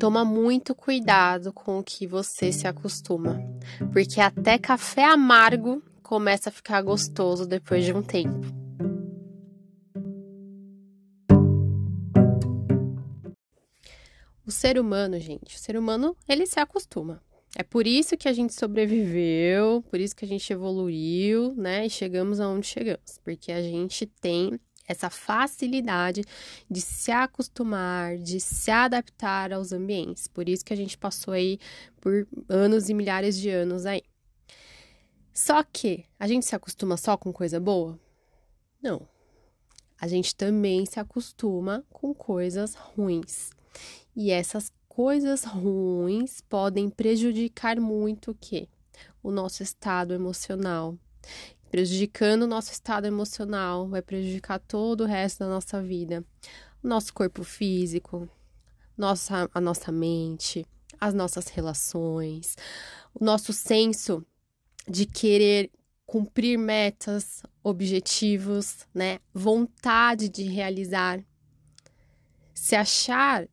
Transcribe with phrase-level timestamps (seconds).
[0.00, 3.38] Toma muito cuidado com o que você se acostuma,
[3.92, 8.40] porque até café amargo começa a ficar gostoso depois de um tempo.
[14.46, 17.20] O ser humano, gente, o ser humano, ele se acostuma.
[17.54, 21.84] É por isso que a gente sobreviveu, por isso que a gente evoluiu, né?
[21.84, 24.58] E chegamos aonde chegamos, porque a gente tem
[24.90, 26.24] essa facilidade
[26.68, 30.26] de se acostumar, de se adaptar aos ambientes.
[30.26, 31.60] Por isso que a gente passou aí
[32.00, 34.02] por anos e milhares de anos aí.
[35.32, 37.98] Só que a gente se acostuma só com coisa boa?
[38.82, 39.06] Não.
[40.00, 43.50] A gente também se acostuma com coisas ruins.
[44.16, 48.68] E essas coisas ruins podem prejudicar muito o quê?
[49.22, 50.98] O nosso estado emocional,
[51.70, 56.24] prejudicando o nosso estado emocional, vai prejudicar todo o resto da nossa vida.
[56.82, 58.28] Nosso corpo físico,
[58.96, 60.66] nossa, a nossa mente,
[61.00, 62.56] as nossas relações,
[63.14, 64.24] o nosso senso
[64.88, 65.70] de querer
[66.04, 69.20] cumprir metas, objetivos, né?
[69.32, 71.22] Vontade de realizar.
[72.52, 73.46] Se achar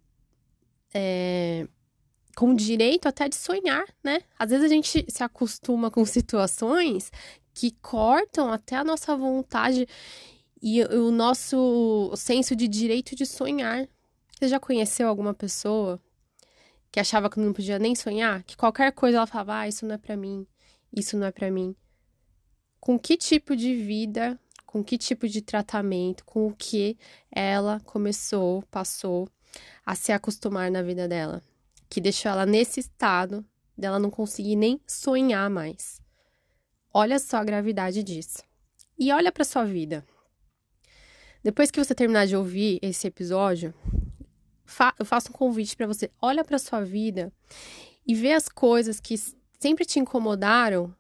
[0.94, 1.68] é,
[2.36, 4.22] com direito até de sonhar, né?
[4.40, 7.12] Às vezes a gente se acostuma com situações
[7.58, 9.88] que cortam até a nossa vontade
[10.62, 13.90] e o nosso senso de direito de sonhar.
[14.32, 16.00] Você já conheceu alguma pessoa
[16.92, 18.44] que achava que não podia nem sonhar?
[18.44, 20.46] Que qualquer coisa ela falava, ah, isso não é para mim,
[20.96, 21.76] isso não é para mim.
[22.80, 26.96] Com que tipo de vida, com que tipo de tratamento, com o que
[27.32, 29.28] ela começou, passou
[29.84, 31.42] a se acostumar na vida dela,
[31.90, 33.44] que deixou ela nesse estado
[33.76, 36.06] dela não conseguir nem sonhar mais.
[37.00, 38.40] Olha só a gravidade disso.
[38.98, 40.04] E olha para sua vida.
[41.44, 43.72] Depois que você terminar de ouvir esse episódio,
[44.66, 46.10] fa eu faço um convite para você.
[46.20, 47.32] Olha para sua vida
[48.04, 49.14] e vê as coisas que
[49.60, 50.92] sempre te incomodaram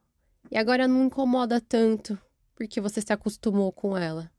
[0.51, 2.15] e agora não incomoda tanto
[2.53, 4.31] porque você se acostumou com ela.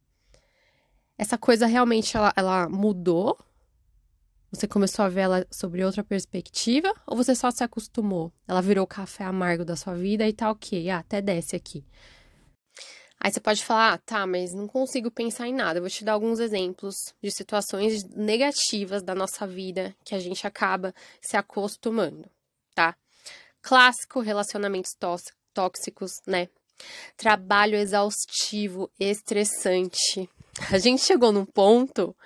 [1.19, 3.37] Essa coisa realmente ela, ela mudou
[4.51, 8.33] você começou a ver ela sobre outra perspectiva ou você só se acostumou?
[8.47, 11.85] Ela virou o café amargo da sua vida e tá ok, ah, até desce aqui.
[13.21, 15.79] Aí você pode falar, ah, tá, mas não consigo pensar em nada.
[15.79, 20.47] Eu vou te dar alguns exemplos de situações negativas da nossa vida que a gente
[20.47, 22.31] acaba se acostumando,
[22.75, 22.97] tá?
[23.61, 24.93] Clássico, relacionamentos
[25.53, 26.49] tóxicos, né?
[27.17, 30.31] Trabalho exaustivo, estressante.
[30.73, 32.17] A gente chegou num ponto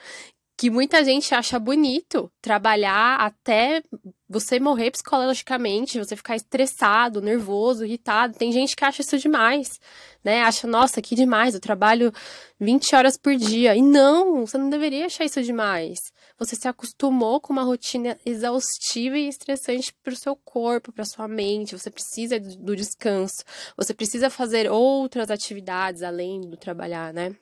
[0.63, 3.83] que muita gente acha bonito trabalhar até
[4.29, 8.39] você morrer psicologicamente, você ficar estressado, nervoso, irritado.
[8.39, 9.81] Tem gente que acha isso demais,
[10.23, 10.41] né?
[10.43, 12.13] Acha, nossa, que demais, eu trabalho
[12.61, 13.75] 20 horas por dia.
[13.75, 16.13] E não, você não deveria achar isso demais.
[16.39, 21.27] Você se acostumou com uma rotina exaustiva e estressante para o seu corpo, para sua
[21.27, 21.77] mente.
[21.77, 23.43] Você precisa do descanso.
[23.77, 27.35] Você precisa fazer outras atividades além do trabalhar, né?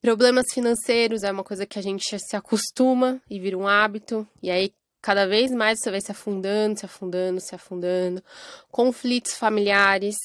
[0.00, 4.50] Problemas financeiros é uma coisa que a gente se acostuma e vira um hábito, e
[4.50, 4.72] aí
[5.02, 8.22] cada vez mais você vai se afundando, se afundando, se afundando.
[8.70, 10.16] Conflitos familiares,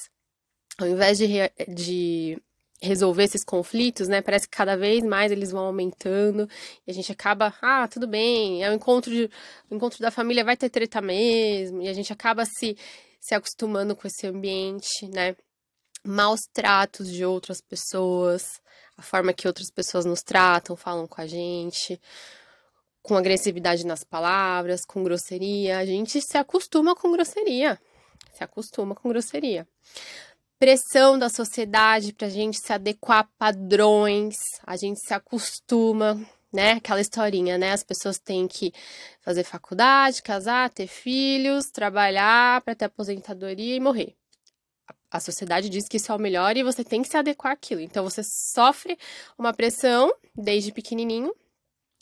[0.78, 2.42] ao invés de, re de
[2.82, 4.22] resolver esses conflitos, né?
[4.22, 6.48] Parece que cada vez mais eles vão aumentando
[6.86, 9.30] e a gente acaba, ah, tudo bem, é o encontro de,
[9.72, 12.78] o encontro da família vai ter treta mesmo, e a gente acaba se
[13.24, 15.34] se acostumando com esse ambiente, né?
[16.06, 18.62] Maus tratos de outras pessoas,
[18.98, 22.00] a forma que outras pessoas nos tratam, falam com a gente,
[23.02, 25.78] com agressividade nas palavras, com grosseria.
[25.78, 27.80] A gente se acostuma com grosseria.
[28.34, 29.68] Se acostuma com grosseria.
[30.58, 36.18] Pressão da sociedade para a gente se adequar a padrões, a gente se acostuma,
[36.54, 36.74] né?
[36.74, 37.74] Aquela historinha, né?
[37.74, 38.72] As pessoas têm que
[39.20, 44.16] fazer faculdade, casar, ter filhos, trabalhar para ter aposentadoria e morrer
[45.14, 47.80] a sociedade diz que isso é o melhor e você tem que se adequar àquilo.
[47.80, 48.98] Então você sofre
[49.38, 51.32] uma pressão desde pequenininho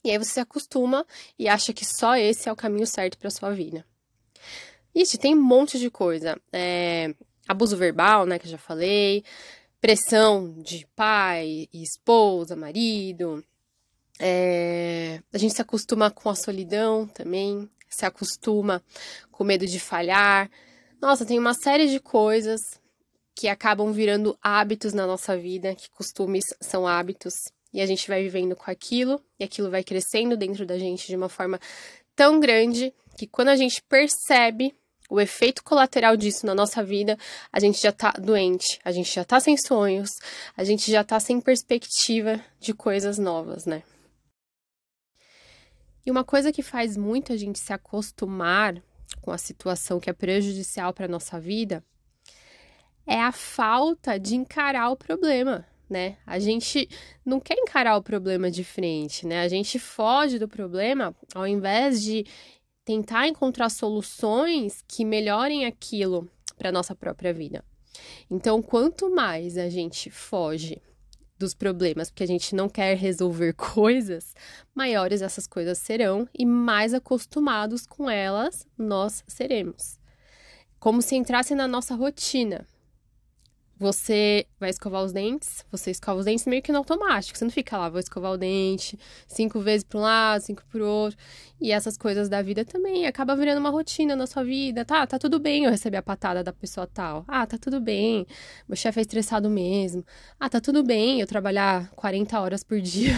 [0.01, 1.05] e aí você se acostuma
[1.37, 3.85] e acha que só esse é o caminho certo para sua vida.
[4.95, 6.39] Ixi, tem um monte de coisa.
[6.53, 7.13] É,
[7.45, 9.25] abuso verbal, né, que eu já falei,
[9.81, 13.43] pressão de pai, esposa, marido.
[14.19, 18.81] É, a gente se acostuma com a solidão também, se acostuma
[19.31, 20.49] com medo de falhar.
[21.01, 22.80] Nossa, tem uma série de coisas
[23.35, 27.33] que acabam virando hábitos na nossa vida, que costumes são hábitos,
[27.73, 31.15] e a gente vai vivendo com aquilo, e aquilo vai crescendo dentro da gente de
[31.15, 31.59] uma forma
[32.15, 34.75] tão grande que quando a gente percebe
[35.09, 37.17] o efeito colateral disso na nossa vida,
[37.51, 40.09] a gente já tá doente, a gente já tá sem sonhos,
[40.55, 43.83] a gente já tá sem perspectiva de coisas novas, né?
[46.05, 48.81] E uma coisa que faz muito a gente se acostumar
[49.21, 51.83] com a situação que é prejudicial para nossa vida
[53.05, 56.17] é a falta de encarar o problema, né?
[56.25, 56.89] A gente
[57.25, 59.41] não quer encarar o problema de frente, né?
[59.41, 62.25] A gente foge do problema ao invés de
[62.85, 67.63] tentar encontrar soluções que melhorem aquilo para nossa própria vida.
[68.29, 70.81] Então, quanto mais a gente foge
[71.37, 74.35] dos problemas, porque a gente não quer resolver coisas,
[74.73, 79.99] maiores essas coisas serão e mais acostumados com elas nós seremos.
[80.79, 82.65] Como se entrasse na nossa rotina.
[83.81, 87.35] Você vai escovar os dentes, você escova os dentes meio que no automático.
[87.35, 88.95] Você não fica lá, vou escovar o dente
[89.27, 91.17] cinco vezes para um lado, cinco para o outro.
[91.59, 94.85] E essas coisas da vida também acaba virando uma rotina na sua vida.
[94.85, 97.25] Tá, tá tudo bem eu receber a patada da pessoa tal.
[97.27, 98.27] Ah, tá tudo bem.
[98.69, 100.05] Meu chefe é estressado mesmo.
[100.39, 103.15] Ah, tá tudo bem eu trabalhar 40 horas por dia.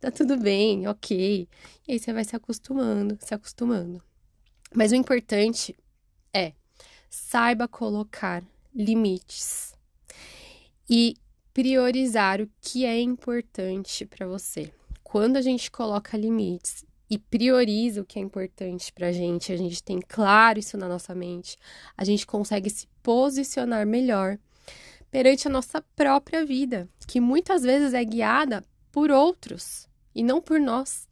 [0.00, 1.46] tá tudo bem, ok.
[1.86, 4.02] E aí você vai se acostumando, se acostumando.
[4.74, 5.76] Mas o importante
[6.32, 6.54] é
[7.10, 8.42] saiba colocar
[8.74, 9.73] limites
[10.88, 11.16] e
[11.52, 14.72] priorizar o que é importante para você.
[15.02, 19.56] Quando a gente coloca limites e prioriza o que é importante para a gente, a
[19.56, 21.56] gente tem claro isso na nossa mente,
[21.96, 24.38] a gente consegue se posicionar melhor
[25.10, 30.58] perante a nossa própria vida, que muitas vezes é guiada por outros e não por
[30.58, 31.08] nós.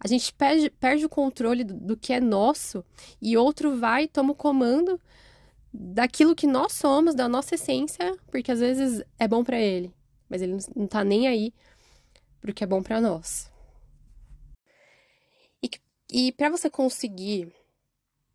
[0.00, 2.84] A gente perde, perde o controle do, do que é nosso
[3.20, 4.98] e outro vai, toma o comando
[5.72, 9.92] daquilo que nós somos, da nossa essência, porque às vezes é bom para ele,
[10.28, 11.54] mas ele não tá nem aí
[12.40, 13.50] pro que é bom para nós.
[15.62, 15.70] E,
[16.10, 17.52] e para você conseguir,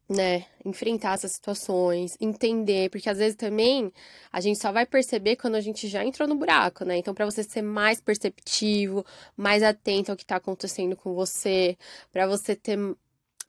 [0.09, 3.91] né, enfrentar essas situações, entender, porque às vezes também
[4.31, 6.97] a gente só vai perceber quando a gente já entrou no buraco, né?
[6.97, 9.05] Então, para você ser mais perceptivo,
[9.35, 11.77] mais atento ao que tá acontecendo com você,
[12.11, 12.79] para você ter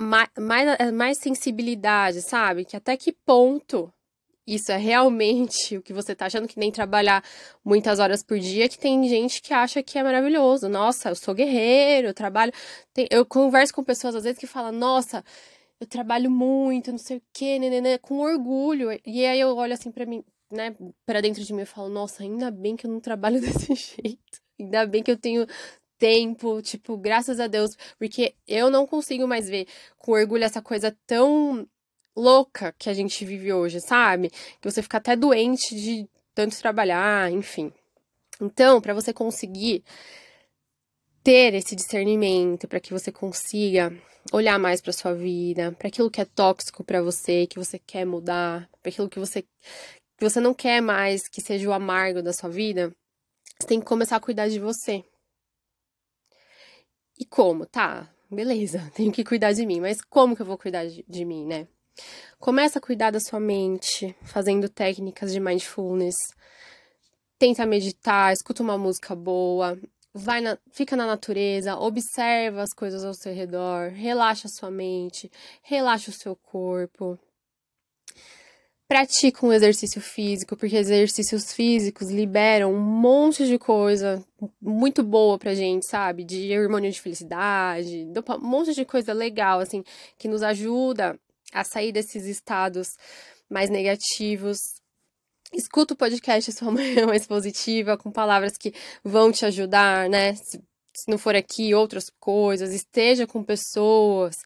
[0.01, 2.65] mais, mais, é, mais sensibilidade, sabe?
[2.65, 3.93] Que até que ponto
[4.47, 7.23] isso é realmente o que você tá achando que nem trabalhar
[7.65, 10.69] muitas horas por dia, que tem gente que acha que é maravilhoso.
[10.69, 12.53] Nossa, eu sou guerreiro, eu trabalho.
[12.95, 15.23] Tem, eu converso com pessoas às vezes que falam, nossa,
[15.81, 18.89] eu trabalho muito, não sei o quê, né com orgulho.
[19.07, 20.75] E aí eu olho assim para mim, né,
[21.05, 24.41] para dentro de mim e falo, nossa, ainda bem que eu não trabalho desse jeito.
[24.59, 25.47] Ainda bem que eu tenho
[25.99, 29.67] tempo, tipo, graças a Deus, porque eu não consigo mais ver
[29.99, 31.67] com orgulho essa coisa tão
[32.17, 34.31] louca que a gente vive hoje, sabe?
[34.61, 37.73] Que você fica até doente de tanto trabalhar, enfim.
[38.41, 39.83] Então, para você conseguir
[41.23, 43.93] ter esse discernimento, para que você consiga
[44.33, 48.05] olhar mais para sua vida, para aquilo que é tóxico para você, que você quer
[48.05, 52.33] mudar, para aquilo que você que você não quer mais que seja o amargo da
[52.33, 52.93] sua vida,
[53.59, 55.05] você tem que começar a cuidar de você.
[57.19, 57.67] E como?
[57.67, 61.25] Tá, beleza, tenho que cuidar de mim, mas como que eu vou cuidar de, de
[61.25, 61.67] mim, né?
[62.39, 66.17] Começa a cuidar da sua mente, fazendo técnicas de mindfulness.
[67.39, 69.77] Tenta meditar, escuta uma música boa,
[70.15, 75.31] vai na, fica na natureza, observa as coisas ao seu redor, relaxa a sua mente,
[75.63, 77.19] relaxa o seu corpo.
[78.89, 84.25] Pratica um exercício físico, porque exercícios físicos liberam um monte de coisa
[84.59, 86.25] muito boa pra gente, sabe?
[86.25, 89.85] De hormônio de felicidade, um monte de coisa legal, assim,
[90.17, 91.21] que nos ajuda
[91.53, 92.97] a sair desses estados
[93.47, 94.57] mais negativos.
[95.53, 98.73] Escuta o podcast Sua Manhã Mais Positiva, com palavras que
[99.05, 100.35] vão te ajudar, né?
[100.35, 100.59] Se,
[100.95, 102.73] se não for aqui, outras coisas.
[102.73, 104.37] Esteja com pessoas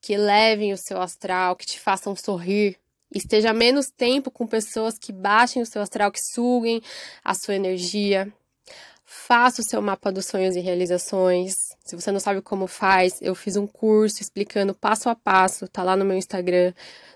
[0.00, 2.78] que levem o seu astral, que te façam sorrir
[3.14, 6.82] esteja menos tempo com pessoas que baixem o seu astral, que suguem
[7.24, 8.32] a sua energia.
[9.04, 11.54] Faça o seu mapa dos sonhos e realizações.
[11.84, 15.82] Se você não sabe como faz, eu fiz um curso explicando passo a passo, tá
[15.82, 16.72] lá no meu Instagram,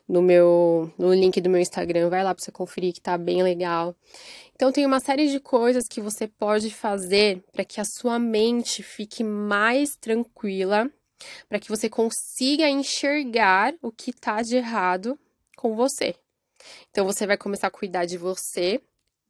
[0.09, 3.45] no meu no link do meu Instagram, vai lá para você conferir que tá bem
[3.45, 3.95] legal.
[4.57, 8.83] Então tem uma série de coisas que você pode fazer para que a sua mente
[8.83, 10.91] fique mais tranquila,
[11.49, 15.17] para que você consiga enxergar o que tá de errado
[15.65, 16.15] com você.
[16.91, 18.83] Então você vai começar a cuidar de você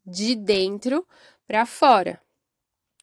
[0.05, 1.07] de dentro
[1.47, 2.21] para fora,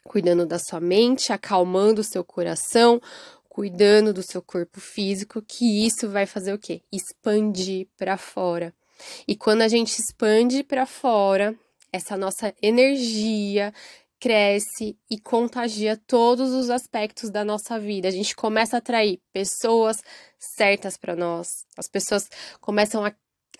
[0.03, 3.01] cuidando da sua mente, acalmando o seu coração,
[3.47, 6.81] cuidando do seu corpo físico, que isso vai fazer o quê?
[6.91, 8.73] Expandir para fora.
[9.25, 11.55] E quando a gente expande para fora,
[11.89, 13.73] essa nossa energia
[14.21, 18.07] cresce e contagia todos os aspectos da nossa vida.
[18.07, 20.03] A gente começa a atrair pessoas
[20.37, 21.65] certas para nós.
[21.75, 23.11] As pessoas começam a,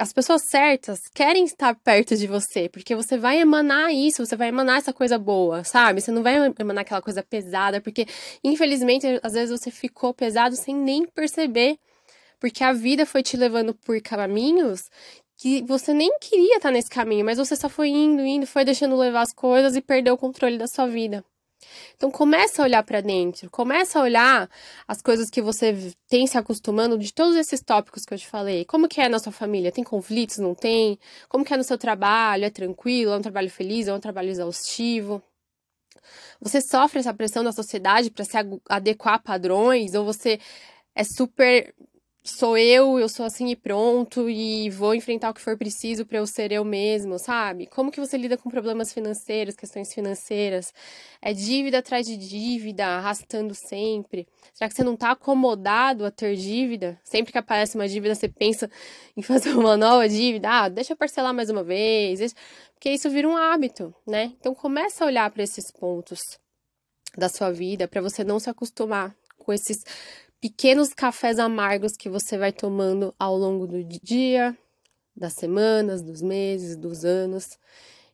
[0.01, 4.47] as pessoas certas querem estar perto de você, porque você vai emanar isso, você vai
[4.47, 6.01] emanar essa coisa boa, sabe?
[6.01, 8.07] Você não vai emanar aquela coisa pesada, porque
[8.43, 11.77] infelizmente às vezes você ficou pesado sem nem perceber,
[12.39, 14.89] porque a vida foi te levando por caminhos
[15.37, 18.95] que você nem queria estar nesse caminho, mas você só foi indo, indo, foi deixando
[18.95, 21.23] levar as coisas e perdeu o controle da sua vida.
[21.95, 24.49] Então começa a olhar para dentro, começa a olhar
[24.87, 28.65] as coisas que você tem se acostumando de todos esses tópicos que eu te falei.
[28.65, 29.71] Como que é na sua família?
[29.71, 30.37] Tem conflitos?
[30.37, 30.99] Não tem?
[31.29, 32.45] Como que é no seu trabalho?
[32.45, 33.13] É tranquilo?
[33.13, 33.87] É um trabalho feliz?
[33.87, 35.21] É um trabalho exaustivo?
[36.39, 38.37] Você sofre essa pressão da sociedade para se
[38.67, 40.39] adequar a padrões ou você
[40.95, 41.73] é super
[42.23, 46.19] sou eu, eu sou assim e pronto, e vou enfrentar o que for preciso para
[46.19, 47.65] eu ser eu mesmo, sabe?
[47.65, 50.71] Como que você lida com problemas financeiros, questões financeiras?
[51.21, 54.27] É dívida atrás de dívida, arrastando sempre?
[54.53, 56.99] Será que você não tá acomodado a ter dívida?
[57.03, 58.69] Sempre que aparece uma dívida, você pensa
[59.17, 60.47] em fazer uma nova dívida?
[60.49, 62.35] Ah, deixa eu parcelar mais uma vez.
[62.75, 64.33] Porque isso vira um hábito, né?
[64.39, 66.19] Então começa a olhar para esses pontos
[67.17, 69.83] da sua vida para você não se acostumar com esses
[70.41, 74.57] pequenos cafés amargos que você vai tomando ao longo do dia,
[75.15, 77.59] das semanas, dos meses, dos anos.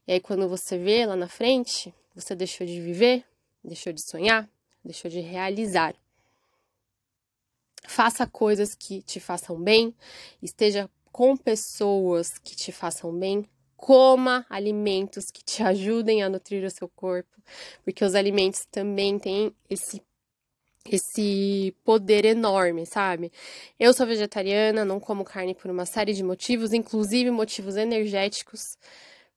[0.05, 3.23] E aí, quando você vê lá na frente, você deixou de viver,
[3.63, 4.47] deixou de sonhar,
[4.83, 5.95] deixou de realizar.
[7.87, 9.95] Faça coisas que te façam bem,
[10.41, 16.69] esteja com pessoas que te façam bem, coma alimentos que te ajudem a nutrir o
[16.69, 17.41] seu corpo,
[17.85, 20.01] porque os alimentos também têm esse
[20.91, 23.31] esse poder enorme, sabe?
[23.79, 28.77] Eu sou vegetariana, não como carne por uma série de motivos, inclusive motivos energéticos,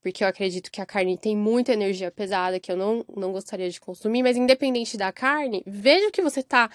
[0.03, 3.69] porque eu acredito que a carne tem muita energia pesada que eu não, não gostaria
[3.69, 6.71] de consumir, mas independente da carne, veja o que você está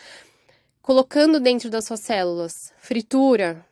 [0.81, 2.71] colocando dentro das suas células.
[2.77, 3.65] Fritura,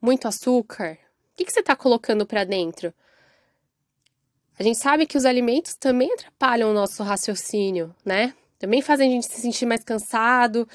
[0.00, 0.98] muito açúcar.
[1.32, 2.94] O que, que você está colocando para dentro?
[4.58, 8.34] A gente sabe que os alimentos também atrapalham o nosso raciocínio, né?
[8.60, 10.68] Também fazem a gente se sentir mais cansado,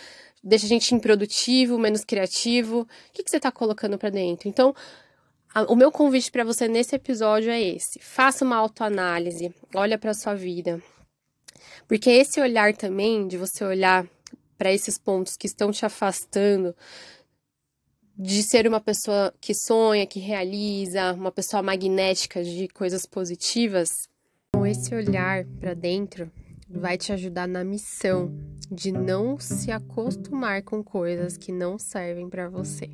[0.44, 2.82] deixa a gente improdutivo, menos criativo.
[2.82, 4.50] O que, que você está colocando para dentro?
[4.50, 4.75] Então,
[5.54, 10.15] a, o meu convite para você nesse episódio é esse: faça uma autoanálise, olha para
[10.15, 10.82] sua vida.
[11.88, 14.08] Porque esse olhar também, de você olhar
[14.58, 16.75] para esses pontos que estão te afastando
[18.18, 23.89] de ser uma pessoa que sonha, que realiza, uma pessoa magnética de coisas positivas,
[24.54, 26.32] com esse olhar para dentro,
[26.75, 28.32] vai te ajudar na missão
[28.70, 32.89] de não se acostumar com coisas que não servem para você.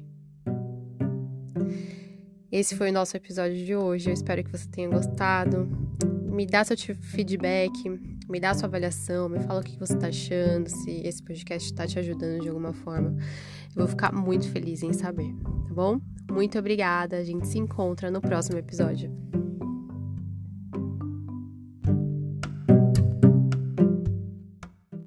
[2.51, 4.09] Esse foi o nosso episódio de hoje.
[4.09, 5.69] Eu espero que você tenha gostado.
[6.05, 7.71] Me dá seu feedback,
[8.29, 11.87] me dá sua avaliação, me fala o que você tá achando, se esse podcast tá
[11.87, 13.15] te ajudando de alguma forma.
[13.75, 15.33] Eu vou ficar muito feliz em saber,
[15.67, 15.99] tá bom?
[16.29, 17.17] Muito obrigada.
[17.17, 19.11] A gente se encontra no próximo episódio.